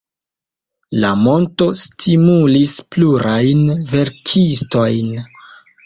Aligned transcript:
La 1.03 1.11
monto 1.25 1.67
stimulis 1.83 2.75
plurajn 2.99 3.65
verkistojn. 3.95 5.19